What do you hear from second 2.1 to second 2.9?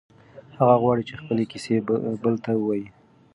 بل ته ووایي.